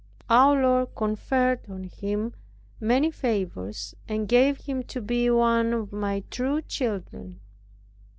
[0.31, 2.33] Our Lord conferred on him
[2.79, 7.39] many favors, and gave him to be one of my true children.